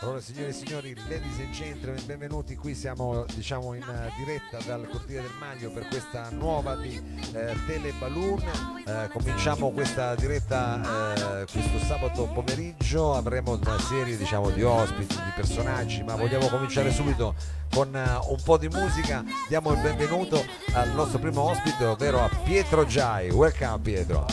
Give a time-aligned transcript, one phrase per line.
[0.00, 4.86] Allora signore e signori, ladies and gentlemen, benvenuti qui, siamo diciamo in eh, diretta dal
[4.88, 6.94] cortile del Maglio per questa nuova di
[7.32, 8.40] eh, Tele Balloon.
[8.86, 15.32] Eh, cominciamo questa diretta eh, questo sabato pomeriggio, avremo una serie diciamo di ospiti, di
[15.34, 17.34] personaggi, ma vogliamo cominciare subito
[17.68, 19.24] con uh, un po' di musica.
[19.48, 20.44] Diamo il benvenuto
[20.74, 23.30] al nostro primo ospite, ovvero a Pietro Giai.
[23.30, 24.26] Welcome Pietro.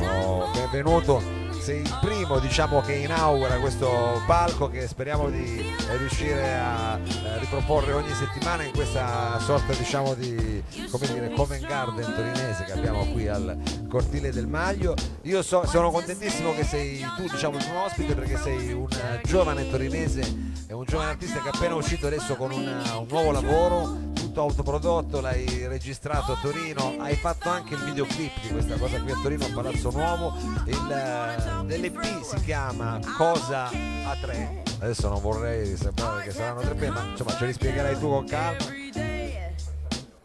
[0.00, 1.31] Oh, benvenuto
[1.62, 5.64] sei il primo diciamo, che inaugura questo palco che speriamo di
[5.96, 12.12] riuscire a eh, riproporre ogni settimana in questa sorta diciamo, di come dire, Covent Garden
[12.16, 13.56] torinese che abbiamo qui al
[13.88, 14.96] cortile del Maglio.
[15.22, 18.88] Io so, sono contentissimo che sei tu diciamo, il primo ospite perché sei un
[19.22, 20.22] giovane torinese
[20.66, 24.40] e un giovane artista che è appena uscito adesso con una, un nuovo lavoro tutto
[24.40, 29.18] autoprodotto, l'hai registrato a Torino, hai fatto anche il videoclip di questa cosa qui a
[29.22, 30.32] Torino, a Palazzo Nuovo,
[30.64, 36.88] il, l'LP si chiama Cosa a 3, adesso non vorrei sembrare che saranno tre p
[36.88, 38.64] ma insomma ce li spiegherai tu con calma,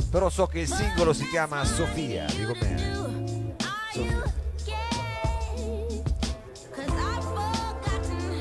[0.10, 3.56] però so che il singolo si chiama Sofia, dico bene?
[3.92, 4.36] Sofia.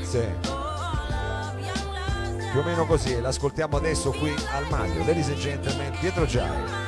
[0.04, 0.45] Sì
[2.56, 5.04] più o meno così, l'ascoltiamo adesso qui al Maglio.
[5.04, 6.85] Ladies and gentlemen, Pietro Giai.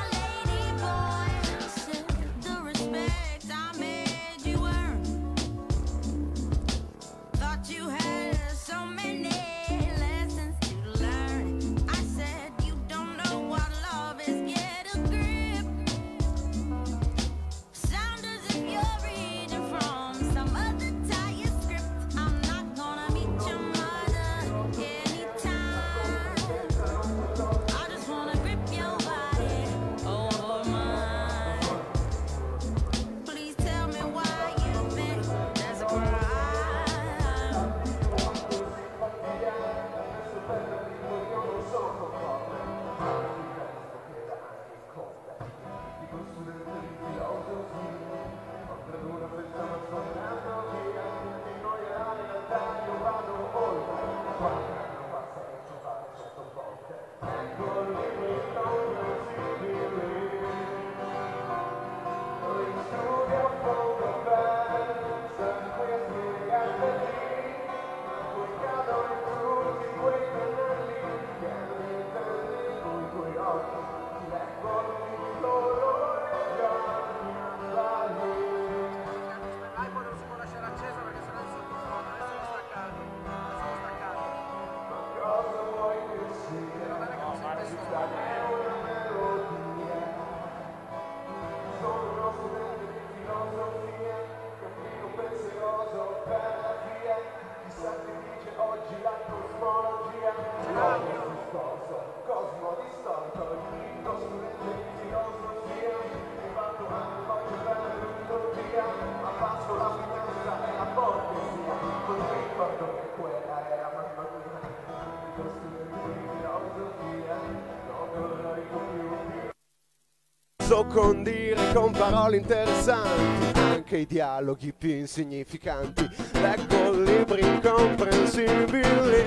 [120.79, 126.09] So condire con parole interessanti anche i dialoghi più insignificanti.
[126.33, 129.25] Leggo libri incomprensibili,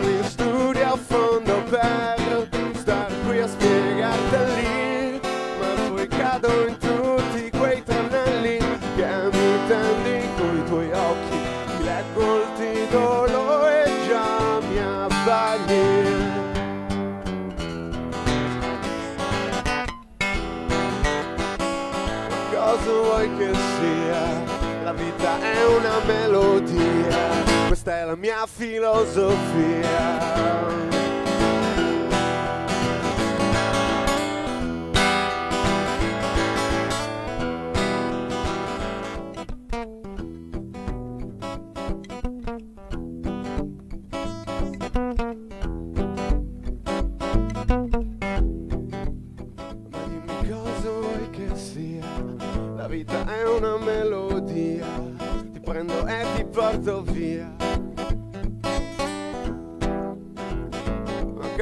[0.00, 2.21] li studio a fondo per
[25.62, 29.90] una melodia, questa è la mia filosofia.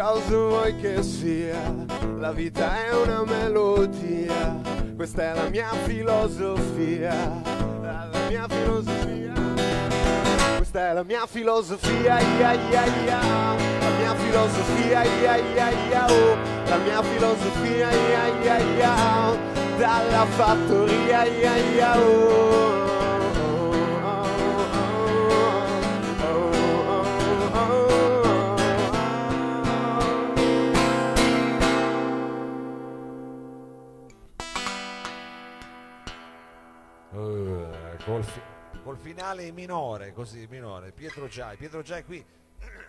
[0.01, 1.61] Cosa vuoi che sia?
[2.19, 4.59] La vita è una melodia,
[4.97, 7.13] questa è la mia filosofia,
[7.83, 9.33] la mia filosofia.
[10.57, 13.21] Questa è la mia filosofia, ia, ia, ia.
[13.81, 16.37] la mia filosofia, ia, ia, ia, oh.
[16.67, 18.95] la mia filosofia, ia, ia, ia.
[19.77, 22.80] dalla fattoria, ia, ia, oh.
[38.21, 40.93] Col, col finale minore, così minore.
[40.93, 42.25] Pietro Giai, Pietro Giai qui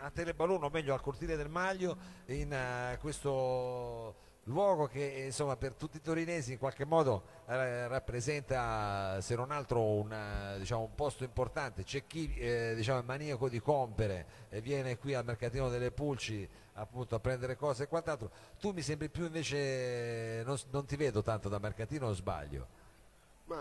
[0.02, 1.98] a Telebalun, o meglio al cortile del Maglio,
[2.28, 9.22] in eh, questo luogo che insomma per tutti i torinesi in qualche modo eh, rappresenta
[9.22, 11.84] se non altro un, eh, diciamo, un posto importante.
[11.84, 16.48] C'è chi eh, diciamo, è maniaco di compere e viene qui al mercatino delle pulci
[16.74, 18.32] appunto a prendere cose e quant'altro.
[18.60, 22.81] Tu mi sembri più invece non, non ti vedo tanto da mercatino o sbaglio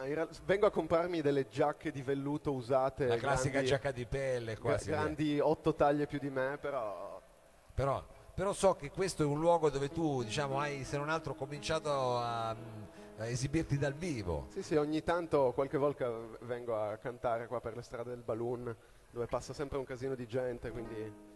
[0.05, 3.07] real- vengo a comprarmi delle giacche di velluto usate.
[3.07, 7.21] la classica grandi, giacca di pelle quasi grandi otto taglie più di me, però
[7.75, 8.05] però,
[8.35, 12.19] però so che questo è un luogo dove tu diciamo hai se non altro cominciato
[12.19, 16.11] a, a esibirti dal vivo Sì, sì, ogni tanto, qualche volta
[16.43, 18.75] vengo a cantare qua per le strade del Balloon,
[19.11, 21.29] dove passa sempre un casino di gente, quindi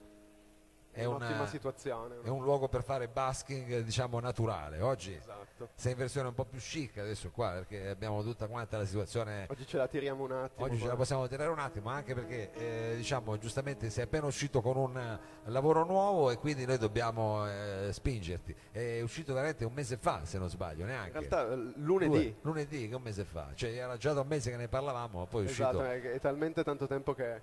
[0.95, 2.17] è, È una- un'ottima situazione.
[2.23, 5.69] è un luogo per fare basking diciamo naturale oggi Esatto.
[5.75, 9.47] sei in versione un po' più chic adesso qua perché abbiamo tutta quanta la situazione
[9.51, 10.67] Oggi ce la tiriamo un attimo.
[10.67, 14.61] oggi ce la possiamo tirare un attimo anche perché eh, diciamo giustamente sei appena uscito
[14.61, 15.19] con un eh,
[15.51, 20.39] lavoro nuovo e quindi noi dobbiamo eh, spingerti è uscito veramente un mese fa se
[20.39, 22.09] non sbaglio In neanche realtà eh, lunedì.
[22.09, 25.19] Due- lunedì che un mese fa cioè era già da un mese che ne parlavamo
[25.21, 27.43] ma poi è uscito Esatto, è, è talmente tanto tempo che,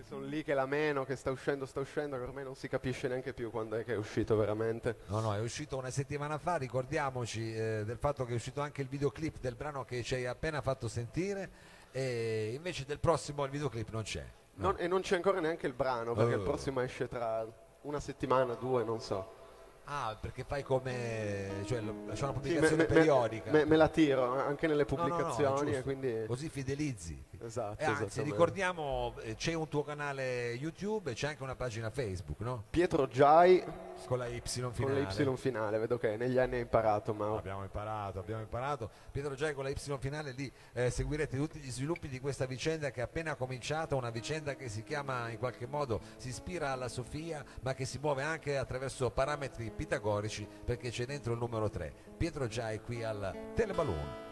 [0.00, 2.68] che sono lì che la meno, che sta uscendo, sta uscendo, che ormai non si
[2.68, 4.96] capisce neanche più quando è che è uscito veramente.
[5.06, 8.80] No, no, è uscito una settimana fa, ricordiamoci eh, del fatto che è uscito anche
[8.82, 11.50] il videoclip del brano che ci hai appena fatto sentire
[11.92, 14.24] e invece del prossimo il videoclip non c'è.
[14.54, 14.68] no.
[14.68, 16.38] Non- e non c'è ancora neanche il brano, perché Oh.
[16.38, 17.46] il prossimo esce tra
[17.82, 19.38] una settimana, due, non so.
[19.84, 21.62] Ah, perché fai come...
[21.64, 23.50] cioè c'è una Sì, me, pubblicazione me- me- periodica.
[23.50, 26.24] me- me la tiro anche nelle No, no, no, pubblicazioni e quindi...
[26.26, 27.24] Così fidelizzi.
[27.42, 31.88] Esatto, E anzi, ricordiamo, eh, c'è un tuo canale YouTube e c'è anche una pagina
[31.88, 32.64] Facebook, no?
[32.68, 33.64] Pietro Giai
[34.06, 34.72] Con la Y finale.
[34.74, 38.90] con la Y finale, vedo che negli anni hai imparato, ma Abbiamo imparato, abbiamo imparato.
[39.10, 42.90] Pietro Giai con la Y finale lì eh, seguirete tutti gli sviluppi di questa vicenda
[42.90, 46.88] che è appena cominciata, una vicenda che si chiama in qualche modo, si ispira alla
[46.88, 51.92] Sofia, ma che si muove anche attraverso parametri pitagorici perché c'è dentro il numero 3.
[52.16, 54.29] Pietro Giai qui al Teleballoon.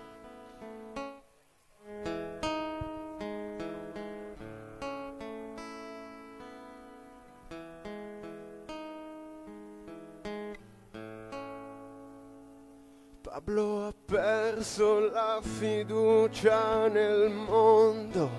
[15.59, 18.31] Fiducia nel mondo,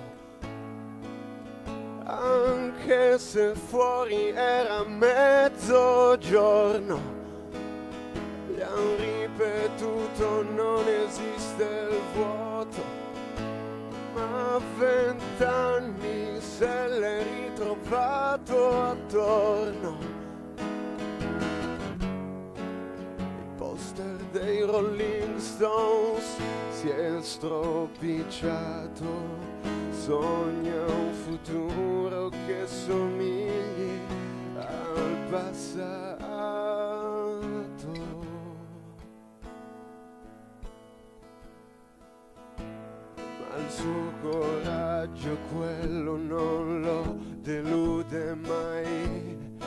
[2.04, 7.18] anche se fuori era mezzogiorno.
[8.48, 12.82] Gli han ripetuto non esiste il vuoto,
[14.14, 19.98] ma a vent'anni se l'è ritrovato attorno.
[23.18, 26.09] Il poster dei Rolling Stones
[26.80, 29.04] si è stropicciato,
[29.90, 34.00] sogna un futuro che somigli
[34.56, 36.18] al passato.
[43.36, 49.58] Ma il suo coraggio quello non lo delude mai.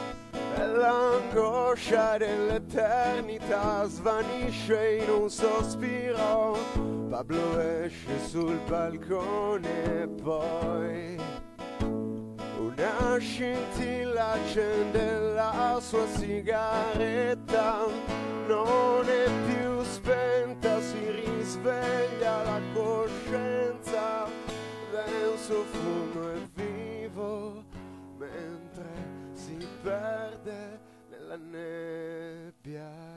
[0.56, 7.03] E l'angoscia dell'eternità svanisce in un sospiro.
[7.14, 11.16] Pablo esce sul balcone e poi
[12.58, 17.86] una scintilla accende la sua sigaretta.
[18.48, 24.26] Non è più spenta, si risveglia la coscienza.
[24.90, 27.64] Denso fumo e vivo
[28.18, 28.90] mentre
[29.34, 30.80] si perde
[31.12, 33.13] nella nebbia.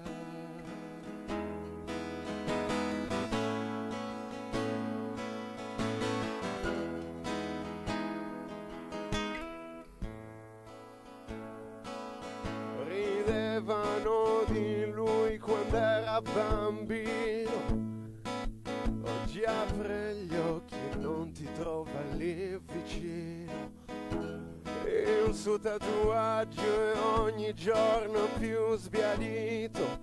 [25.67, 29.99] Tatuaggio è ogni giorno più sbiadito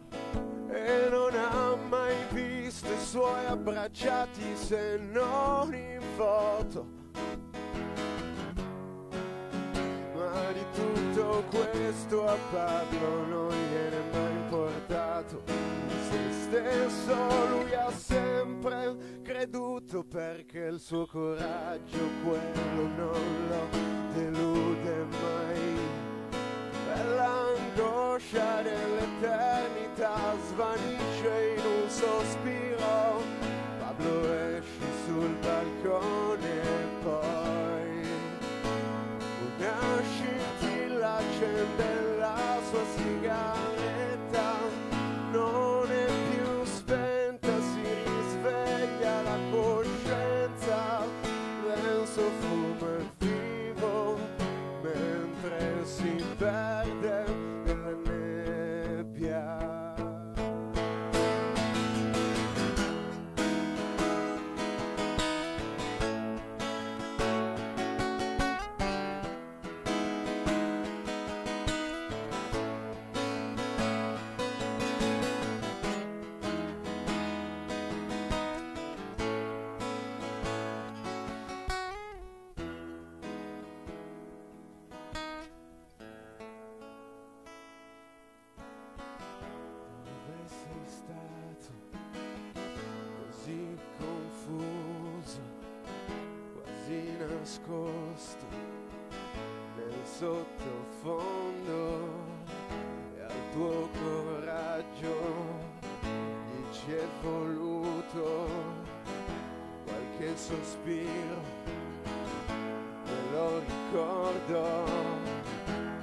[0.70, 6.86] e non ha mai visto i suoi abbracciati se non in foto.
[10.14, 15.44] Ma di tutto questo a Pablo non gliene è mai importato.
[16.10, 17.16] Se stesso
[17.48, 24.93] lui ha sempre creduto perché il suo coraggio quello non lo delude
[97.54, 98.46] nascosto
[99.76, 101.82] nel sottofondo
[103.16, 105.16] e al tuo coraggio
[106.72, 108.50] ci è voluto
[109.86, 111.42] qualche sospiro,
[113.06, 114.86] me lo ricordo,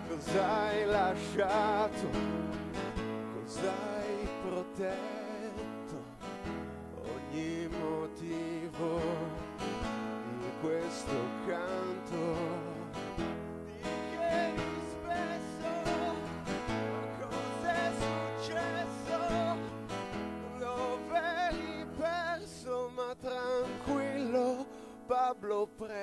[0.09, 2.09] cos'hai lasciato,
[3.35, 5.20] cos'hai protetto,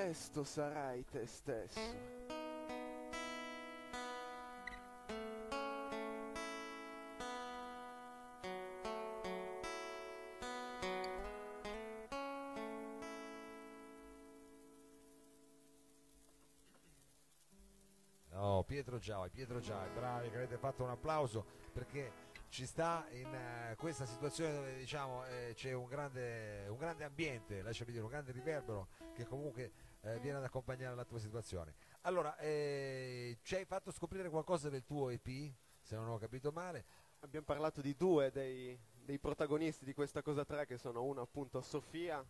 [0.07, 1.81] presto sarai te stesso.
[18.29, 23.33] No, Pietro Giai, Pietro Giai, bravi che avete fatto un applauso perché ci sta in
[23.33, 28.09] eh, questa situazione dove diciamo eh, c'è un grande, un grande ambiente, lasciami dire, un
[28.09, 29.71] grande riverbero che comunque
[30.07, 31.75] eh, viene ad accompagnare la tua situazione.
[32.01, 36.85] Allora, eh, ci hai fatto scoprire qualcosa del tuo EP, se non ho capito male.
[37.19, 41.61] Abbiamo parlato di due dei, dei protagonisti di questa cosa 3 che sono uno appunto
[41.61, 42.23] Sofia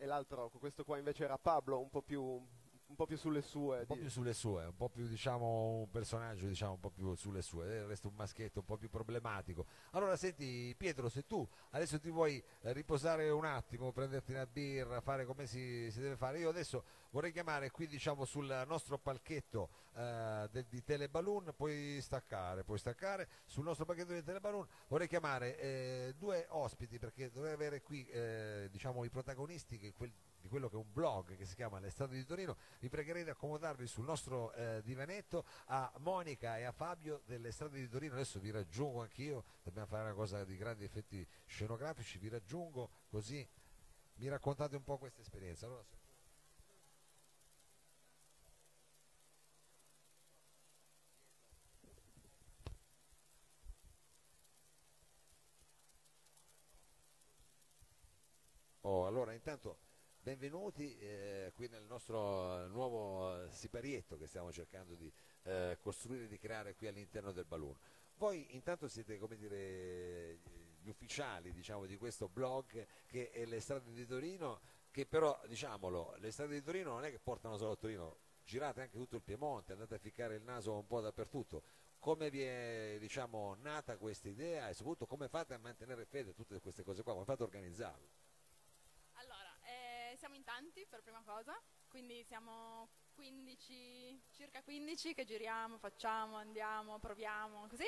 [0.00, 2.40] e l'altro, questo qua invece era Pablo, un po' più,
[2.88, 3.80] un po' più sulle sue.
[3.80, 7.14] un po' più sulle sue, un po' più diciamo un personaggio diciamo un po' più
[7.14, 9.66] sulle sue, del resto un maschietto un po' più problematico.
[9.90, 15.00] Allora senti Pietro, se tu adesso ti vuoi eh, riposare un attimo, prenderti una birra,
[15.00, 19.68] fare come si, si deve fare, io adesso vorrei chiamare qui diciamo sul nostro palchetto
[19.94, 25.58] eh, del- di Teleballoon, puoi staccare, puoi staccare, sul nostro palchetto di Teleballoon vorrei chiamare
[25.58, 30.12] eh, due ospiti perché dovrei avere qui eh, diciamo i protagonisti che quel-
[30.48, 33.22] di quello che è un blog che si chiama Le Strade di Torino vi pregherei
[33.22, 38.14] di accomodarvi sul nostro eh, divanetto a Monica e a Fabio delle strade di Torino.
[38.14, 43.46] Adesso vi raggiungo anch'io, dobbiamo fare una cosa di grandi effetti scenografici, vi raggiungo così
[44.16, 45.66] mi raccontate un po' questa esperienza.
[45.66, 45.84] Allora,
[58.82, 59.76] Oh, allora intanto
[60.20, 65.10] benvenuti eh, qui nel nostro eh, nuovo eh, siparietto che stiamo cercando di
[65.44, 67.76] eh, costruire e di creare qui all'interno del balloon.
[68.16, 70.38] Voi intanto siete dire
[70.80, 74.60] gli ufficiali diciamo, di questo blog che è le strade di Torino,
[74.90, 78.80] che però diciamolo, le strade di Torino non è che portano solo a Torino, girate
[78.82, 81.62] anche tutto il Piemonte, andate a ficcare il naso un po' dappertutto.
[81.98, 86.32] Come vi è diciamo, nata questa idea e soprattutto come fate a mantenere fede a
[86.32, 88.27] tutte queste cose qua, come fate a organizzarlo?
[90.28, 91.58] Siamo in tanti per prima cosa,
[91.88, 97.86] quindi siamo 15, circa 15 che giriamo, facciamo, andiamo, proviamo, così.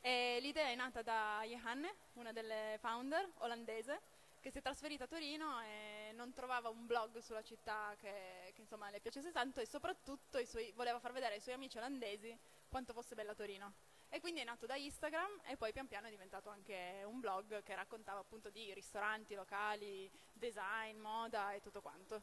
[0.00, 4.00] E l'idea è nata da Johanne, una delle founder olandese,
[4.40, 8.62] che si è trasferita a Torino e non trovava un blog sulla città che, che,
[8.62, 12.34] insomma le piacesse tanto e soprattutto suoi- voleva far vedere ai suoi amici olandesi
[12.70, 13.91] quanto fosse bella Torino.
[14.14, 17.62] E quindi è nato da Instagram e poi pian piano è diventato anche un blog
[17.62, 22.22] che raccontava appunto di ristoranti, locali, design, moda e tutto quanto.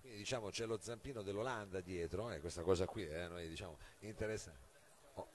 [0.00, 4.56] Quindi diciamo c'è lo zampino dell'Olanda dietro, e questa cosa qui eh, noi diciamo interessa.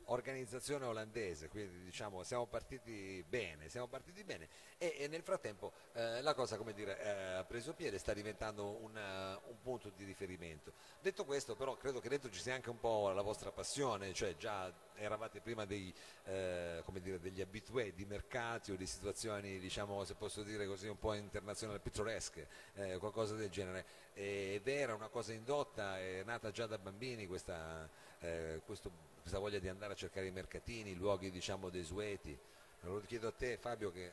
[0.06, 6.22] Organizzazione olandese, quindi diciamo siamo partiti bene, siamo partiti bene e, e nel frattempo eh,
[6.22, 10.04] la cosa come dire eh, ha preso piede, sta diventando un, eh, un punto di
[10.04, 10.74] riferimento.
[11.00, 14.36] Detto questo però credo che dentro ci sia anche un po' la vostra passione, cioè
[14.36, 15.94] già eravate prima dei,
[16.26, 21.00] eh, dire, degli abitué di mercati o di situazioni diciamo se posso dire così un
[21.00, 23.86] po' internazionali, pittoresche, eh, qualcosa del genere.
[24.14, 29.60] Ed era una cosa indotta, è nata già da bambini questa, eh, questo- questa voglia
[29.60, 32.36] di andare a cercare i mercatini, i luoghi diciamo desueti.
[32.80, 34.12] Lo chiedo a te Fabio che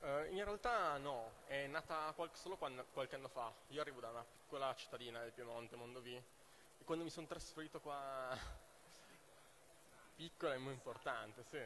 [0.00, 3.52] Eh, in realtà no, è nata qual- solo quan- qualche anno fa.
[3.68, 8.36] Io arrivo da una piccola cittadina del Piemonte, Mondovì, e quando mi sono trasferito qua,
[10.16, 11.60] piccola e molto importante, sì.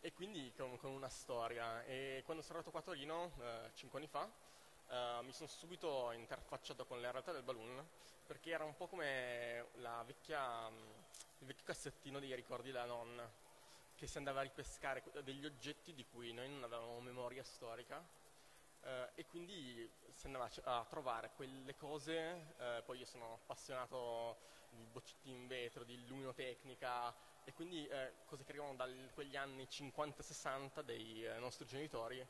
[0.00, 1.82] E quindi con, con una storia.
[1.84, 4.28] E quando sono arrivato qua a Torino, eh, cinque anni fa,
[4.88, 7.84] eh, mi sono subito interfacciato con la realtà del balloon,
[8.26, 10.90] perché era un po' come la vecchia, mm,
[11.38, 13.30] il vecchio cassettino dei ricordi della nonna
[13.94, 18.04] che si andava a ripescare degli oggetti di cui noi non avevamo memoria storica
[18.82, 24.84] eh, e quindi si andava a trovare quelle cose, eh, poi io sono appassionato di
[24.86, 27.14] boccetti in vetro, di illuminotecnica
[27.44, 32.24] e quindi eh, cose che arrivano da quegli anni 50-60 dei eh, nostri genitori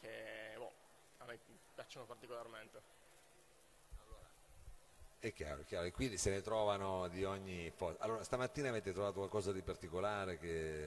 [0.00, 0.72] che boh,
[1.18, 1.38] a me
[1.74, 3.01] piacciono particolarmente.
[5.22, 8.02] È chiaro, è chiaro, e quindi se ne trovano di ogni posto.
[8.02, 10.32] Allora, stamattina avete trovato qualcosa di particolare,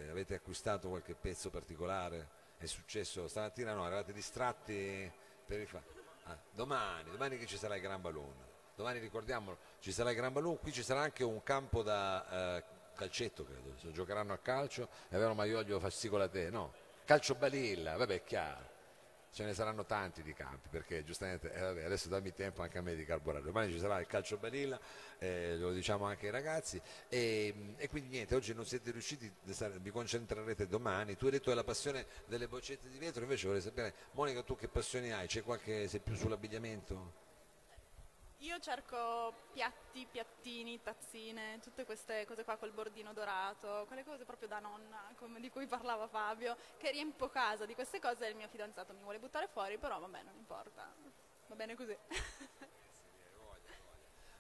[0.10, 2.28] avete acquistato qualche pezzo particolare?
[2.58, 3.74] È successo stamattina?
[3.74, 5.10] No, eravate distratti
[5.46, 5.82] per il fa-
[6.24, 8.36] ah, domani, domani che ci sarà il Gran Balloon.
[8.76, 12.64] Domani ricordiamolo, ci sarà il Gran Balloon, qui ci sarà anche un campo da eh,
[12.94, 16.74] calcetto, credo, giocheranno a calcio, è vero Maiolio fascicola te, no?
[17.06, 18.75] Calcio balilla, vabbè è chiaro
[19.36, 22.82] ce ne saranno tanti di campi perché giustamente eh, vabbè, adesso dammi tempo anche a
[22.82, 23.44] me di carburare.
[23.44, 24.80] Domani ci sarà il calcio balilla
[25.20, 26.82] eh, lo diciamo anche ai ragazzi.
[27.10, 29.30] E, e, quindi niente oggi non siete riusciti
[29.82, 31.18] vi concentrerete domani.
[31.18, 34.70] Tu hai detto della passione delle boccette di vetro invece vorrei sapere Monica tu che
[34.70, 35.28] passioni hai?
[35.28, 37.25] C'è qualche sei più sull'abbigliamento
[38.46, 44.48] io cerco piatti, piattini, tazzine, tutte queste cose qua col bordino dorato, quelle cose proprio
[44.48, 48.36] da nonna, come di cui parlava Fabio, che riempo casa di queste cose e il
[48.36, 50.94] mio fidanzato mi vuole buttare fuori, però vabbè, non importa,
[51.48, 51.98] va bene così.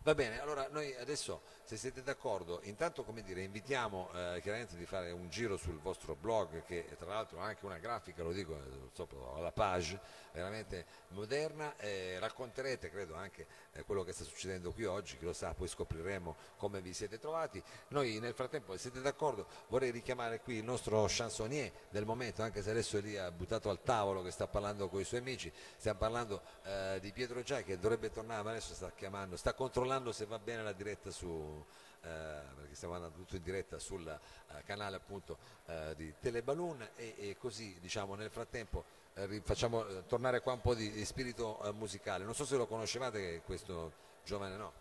[0.06, 4.86] Va bene, allora noi adesso se siete d'accordo, intanto come dire, invitiamo eh, chiaramente di
[4.86, 8.54] fare un giro sul vostro blog che tra l'altro ha anche una grafica, lo dico
[8.54, 10.00] eh, alla page,
[10.32, 15.34] veramente moderna, eh, racconterete credo anche eh, quello che sta succedendo qui oggi, chi lo
[15.34, 17.64] sa, poi scopriremo come vi siete trovati.
[17.88, 22.62] Noi nel frattempo, se siete d'accordo, vorrei richiamare qui il nostro chansonnier del momento, anche
[22.62, 25.98] se adesso è lì buttato al tavolo che sta parlando con i suoi amici, stiamo
[25.98, 30.26] parlando eh, di Pietro Giai che dovrebbe tornare, ma adesso sta chiamando, sta controllando se
[30.26, 31.64] va bene la diretta su...
[32.02, 37.16] Eh, perché stiamo andando tutto in diretta sul eh, canale appunto eh, di Teleballoon e,
[37.18, 38.84] e così diciamo nel frattempo
[39.16, 42.24] eh, facciamo eh, tornare qua un po' di, di spirito eh, musicale.
[42.24, 44.74] Non so se lo conoscevate questo giovane, no?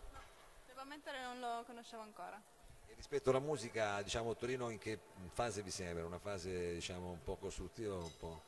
[0.67, 2.39] Devo ammettere non lo conoscevo ancora.
[2.85, 4.99] E rispetto alla musica, diciamo Torino in che
[5.31, 6.05] fase vi sembra?
[6.05, 8.41] Una fase diciamo un po' costruttiva un po'?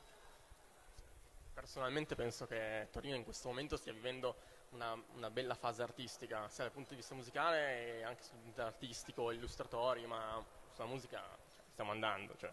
[1.54, 4.36] Personalmente penso che Torino in questo momento stia vivendo
[4.72, 8.62] una, una, bella fase artistica, sia dal punto di vista musicale e anche sul punto
[8.62, 12.36] artistico, illustratori, ma sulla musica cioè, stiamo andando.
[12.38, 12.52] Cioè,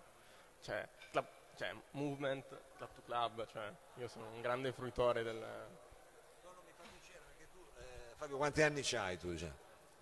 [0.61, 2.47] cioè, la, cioè, movement,
[2.77, 5.37] club to club, cioè, io sono un grande fruitore del...
[5.37, 9.37] No, non mi fa piacere perché tu, eh, Fabio, quanti anni c'hai tu?
[9.37, 9.53] Cioè?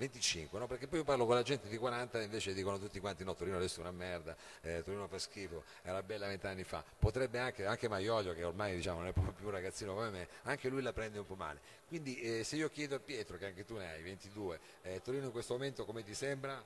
[0.02, 0.66] 25, no?
[0.66, 3.36] perché poi io parlo con la gente di 40 e invece dicono tutti quanti no,
[3.36, 7.64] Torino adesso è una merda, eh, Torino fa schifo, era bella vent'anni fa, potrebbe anche,
[7.64, 10.82] anche Maiolio che ormai diciamo, non è proprio più un ragazzino come me, anche lui
[10.82, 13.76] la prende un po' male, quindi eh, se io chiedo a Pietro che anche tu
[13.76, 16.60] ne hai 22, eh, Torino in questo momento come ti sembra?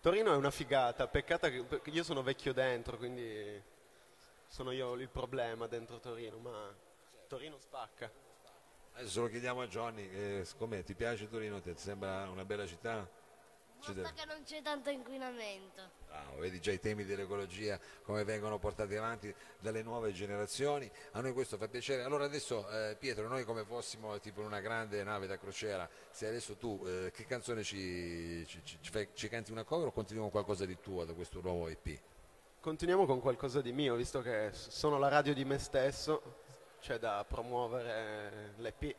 [0.00, 3.62] Torino è una figata, peccato che io sono vecchio dentro, quindi
[4.48, 6.74] sono io il problema dentro Torino, ma
[7.28, 8.31] Torino spacca.
[8.94, 10.82] Adesso lo chiediamo a Johnny, eh, com'è?
[10.82, 11.60] Ti piace Torino?
[11.60, 13.08] Ti sembra una bella città?
[13.84, 15.82] Basta che non c'è tanto inquinamento.
[16.06, 21.32] Bravo, vedi già i temi dell'ecologia come vengono portati avanti dalle nuove generazioni, a noi
[21.32, 22.04] questo fa piacere.
[22.04, 26.28] Allora adesso eh, Pietro, noi come fossimo tipo in una grande nave da crociera, se
[26.28, 30.30] adesso tu eh, che canzone ci, ci, ci, fai, ci canti una cover o continuiamo
[30.30, 31.98] qualcosa di tuo da questo nuovo EP?
[32.60, 36.41] Continuiamo con qualcosa di mio, visto che sono la radio di me stesso,
[36.82, 38.94] c'è da promuovere l'EP.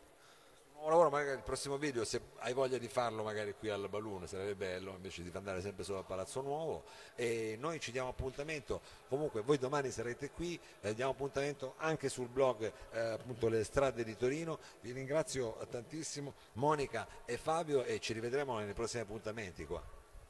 [0.75, 4.25] Nuovo lavoro, magari il prossimo video, se hai voglia di farlo magari qui al Balloon,
[4.25, 6.85] sarebbe bello, invece di andare sempre solo a Palazzo Nuovo.
[7.15, 12.29] E noi ci diamo appuntamento, comunque voi domani sarete qui, eh, diamo appuntamento anche sul
[12.29, 14.59] blog eh, appunto Le Strade di Torino.
[14.79, 19.83] Vi ringrazio tantissimo Monica e Fabio e ci rivedremo nei prossimi appuntamenti qua.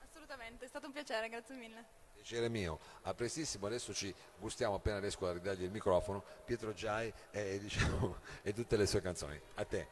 [0.03, 4.99] Assolutamente, è stato un piacere, grazie mille piacere mio, a prestissimo, adesso ci gustiamo appena
[4.99, 9.39] riesco a ridargli il microfono, Pietro Giai e, diciamo, e tutte le sue canzoni.
[9.55, 9.87] A te.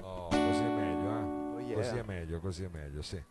[0.00, 1.54] Oh, così è meglio, eh?
[1.54, 1.74] Oh yeah.
[1.74, 3.22] Così è meglio, così è meglio, sì.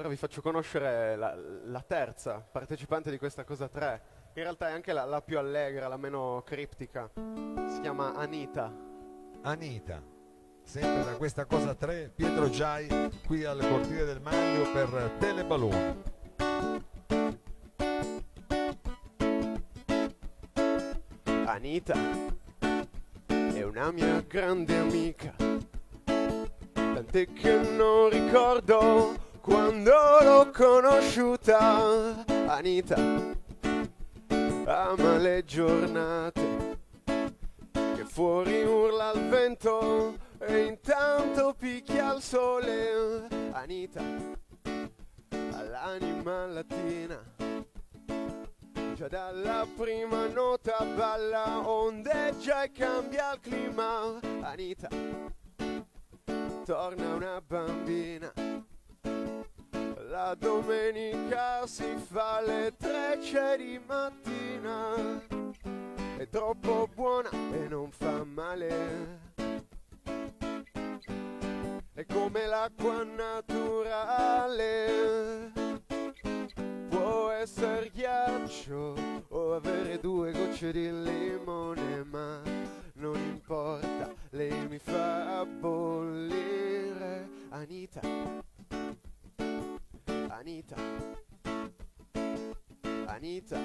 [0.00, 4.02] Ora vi faccio conoscere la, la, terza partecipante di questa cosa 3.
[4.32, 7.10] In realtà è anche la, la più allegra, la meno criptica.
[7.14, 8.72] Si chiama Anita.
[9.42, 10.02] Anita
[10.62, 16.02] sempre da questa cosa 3 Pietro Giai qui al cortile del Maglio per Teleballoon
[21.46, 21.94] Anita
[23.26, 25.34] è una mia grande amica
[26.04, 32.96] tant'è che non ricordo quando l'ho conosciuta, Anita
[34.66, 43.26] ama le giornate che fuori urla al vento e intanto picchia il sole.
[43.52, 44.02] Anita
[45.30, 47.20] ha l'anima latina,
[48.94, 54.18] già dalla prima nota balla, ondeggia e cambia il clima.
[54.42, 54.88] Anita
[56.64, 58.49] torna una bambina.
[60.22, 64.94] La domenica si fa le trecce di mattina.
[66.18, 69.18] È troppo buona e non fa male.
[71.94, 73.72] È come l'acqua naturale.
[76.90, 82.42] Può essere ghiaccio o avere due gocce di limone, ma
[82.96, 87.26] non importa, lei mi fa bollire.
[87.48, 88.00] Anita,
[90.40, 90.76] Anita,
[93.08, 93.60] Anita,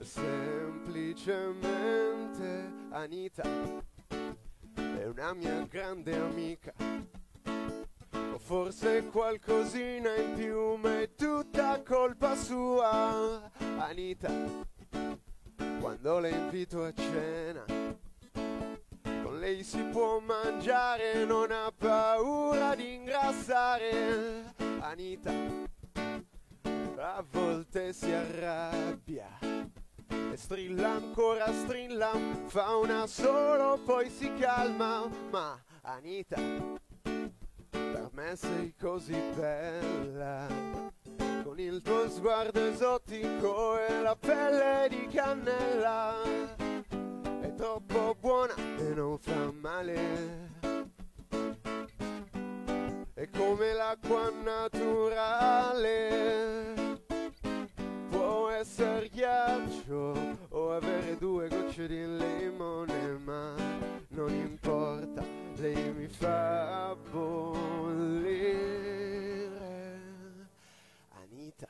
[0.00, 3.42] semplicemente Anita
[4.76, 6.72] è una mia grande amica.
[8.12, 13.50] O forse qualcosina in più, ma è tutta colpa sua.
[13.78, 14.30] Anita,
[15.80, 17.64] quando la invito a cena,
[19.32, 24.51] con lei si può mangiare, non ha paura di ingrassare.
[24.84, 25.32] Anita,
[26.96, 32.10] a volte si arrabbia e strilla ancora, strilla,
[32.46, 35.08] fa una solo, poi si calma.
[35.30, 36.36] Ma Anita,
[37.00, 40.48] per me sei così bella,
[41.44, 46.22] con il tuo sguardo esotico e la pelle di cannella.
[47.40, 50.50] È troppo buona e non fa male.
[53.22, 55.12] È come l'acqua naturale
[58.10, 63.54] può essere ghiaccio o avere due gocce di limone, ma
[64.08, 68.40] non importa, lei mi fa bollire.
[71.10, 71.68] Anita.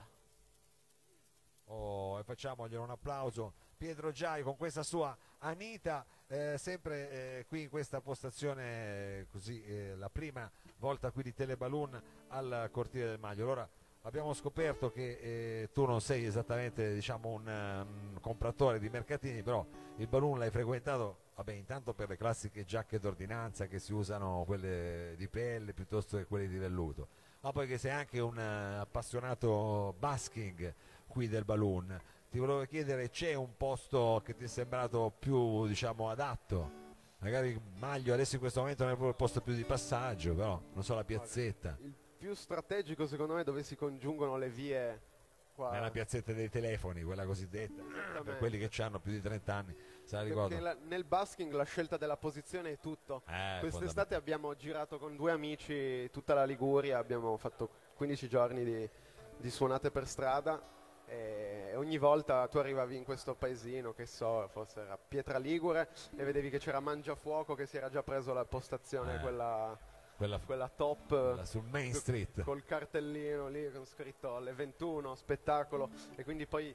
[1.64, 3.52] Oh, e facciamoglielo un applauso.
[3.82, 9.60] Pietro Giai con questa sua Anita, eh, sempre eh, qui in questa postazione, eh, così
[9.64, 13.42] eh, la prima volta qui di Teleballoon al cortile del Maglio.
[13.42, 13.68] Allora
[14.02, 19.66] abbiamo scoperto che eh, tu non sei esattamente diciamo, un, um, compratore di mercatini, però
[19.96, 25.16] il balloon l'hai frequentato, vabbè, intanto per le classiche giacche d'ordinanza che si usano, quelle
[25.16, 27.08] di pelle piuttosto che quelle di velluto,
[27.40, 30.72] ma poi che sei anche un uh, appassionato basking
[31.08, 32.00] qui del balloon.
[32.32, 36.80] Ti volevo chiedere, c'è un posto che ti è sembrato più diciamo, adatto?
[37.18, 40.58] Magari Maglio adesso in questo momento non è proprio il posto più di passaggio, però
[40.72, 41.76] non so la piazzetta.
[41.82, 45.02] Il più strategico secondo me è dove si congiungono le vie
[45.54, 45.72] qua.
[45.72, 48.38] Nella piazzetta dei telefoni, quella cosiddetta, per Esattamente.
[48.38, 49.76] quelli che hanno più di 30 anni,
[50.58, 53.24] la nel basking la scelta della posizione è tutto.
[53.28, 58.88] Eh, Quest'estate abbiamo girato con due amici tutta la Liguria, abbiamo fatto 15 giorni di,
[59.36, 60.80] di suonate per strada
[61.12, 66.25] e ogni volta tu arrivavi in questo paesino, che so, forse era Pietra Ligure, e
[66.25, 69.20] vedevi che c'era Mangiafuoco che si era già preso la postazione, Eh.
[69.20, 69.79] quella,
[70.16, 71.09] quella, quella top.
[71.09, 72.42] quella sul Main Street.
[72.42, 76.75] Col cartellino lì con scritto alle 21, spettacolo, e quindi poi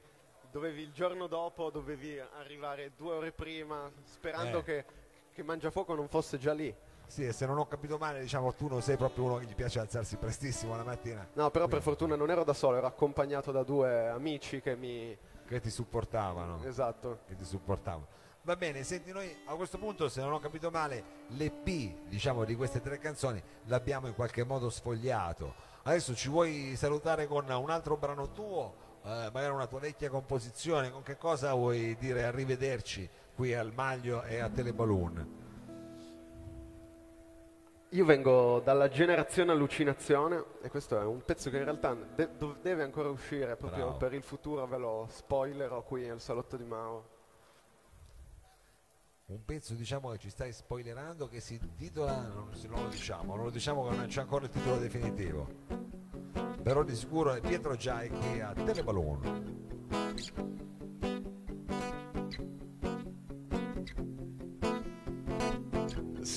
[0.50, 4.62] dovevi il giorno dopo dovevi arrivare due ore prima sperando Eh.
[4.62, 4.84] che,
[5.32, 6.74] che Mangiafuoco non fosse già lì.
[7.08, 9.54] Sì, e se non ho capito male, diciamo tu non sei proprio uno che gli
[9.54, 12.86] piace alzarsi prestissimo la mattina, No, però per Quindi- fortuna non ero da solo, ero
[12.86, 15.16] accompagnato da due amici che mi...
[15.46, 16.62] che ti supportavano.
[16.64, 17.20] Esatto.
[17.26, 18.06] che ti supportavano.
[18.42, 22.54] Va bene, senti, noi a questo punto, se non ho capito male, l'EP diciamo, di
[22.54, 25.54] queste tre canzoni l'abbiamo in qualche modo sfogliato.
[25.84, 30.90] Adesso ci vuoi salutare con un altro brano tuo, eh, magari una tua vecchia composizione,
[30.90, 35.46] con che cosa vuoi dire arrivederci qui al Maglio e a Teleballoon?
[37.92, 42.28] Io vengo dalla generazione allucinazione e questo è un pezzo che in realtà de-
[42.60, 43.96] deve ancora uscire proprio Bravo.
[43.96, 47.16] per il futuro, ve lo spoilerò qui al salotto di Mao.
[49.26, 53.44] Un pezzo diciamo che ci stai spoilerando che si intitola, non, non lo diciamo, non
[53.44, 55.48] lo diciamo che non c'è ancora il titolo definitivo.
[56.62, 59.66] Però di sicuro è Pietro Giai qui a Teleballoon.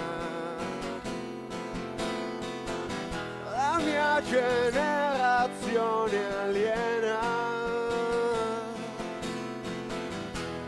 [4.30, 7.20] Generazione aliena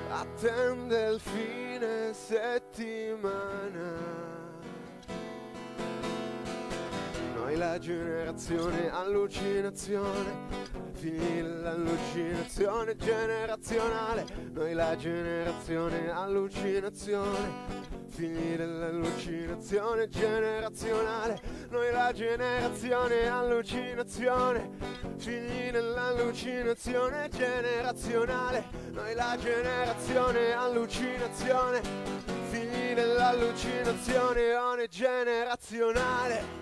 [0.10, 4.01] attende il fine settimana.
[7.62, 10.48] La generazione allucinazione,
[10.94, 14.26] figli dell'allucinazione generazionale.
[14.52, 17.50] Noi la generazione allucinazione,
[18.08, 21.40] figli dell'allucinazione generazionale.
[21.70, 24.70] Noi la generazione allucinazione,
[25.18, 28.64] figli dell'allucinazione generazionale.
[28.90, 31.82] Noi la generazione allucinazione,
[32.50, 36.62] figli dell'allucinazione one generazionale.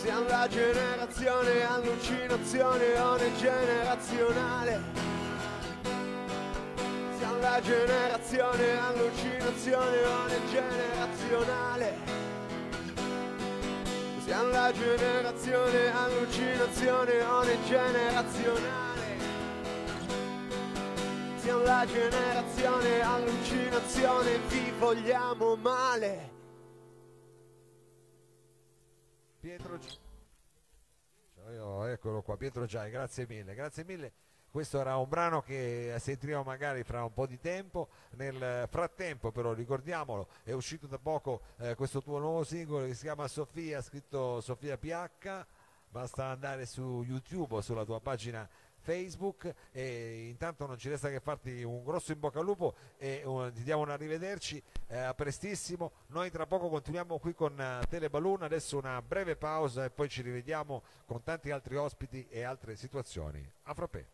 [0.00, 4.80] Siamo la generazione allucinazione one generazionale.
[7.18, 11.98] Siamo la generazione allucinazione one generazionale.
[14.24, 19.18] Siamo la generazione allucinazione one generazionale.
[21.42, 26.39] Siamo la generazione allucinazione, vi vogliamo male.
[29.50, 29.80] Pietro
[31.50, 34.12] Io, eccolo qua, Pietro Giai, grazie mille, grazie mille.
[34.48, 37.88] Questo era un brano che sentiremo magari fra un po' di tempo.
[38.10, 43.02] Nel frattempo, però, ricordiamolo, è uscito da poco eh, questo tuo nuovo singolo che si
[43.02, 45.46] chiama Sofia, scritto Sofia PH.
[45.88, 48.48] Basta andare su YouTube o sulla tua pagina
[48.80, 53.22] Facebook e intanto non ci resta che farti un grosso in bocca al lupo e
[53.24, 55.92] un, ti diamo un arrivederci eh, a prestissimo.
[56.08, 60.22] Noi tra poco continuiamo qui con uh, Teleballoon adesso una breve pausa e poi ci
[60.22, 63.46] rivediamo con tanti altri ospiti e altre situazioni.
[63.64, 64.04] A frappè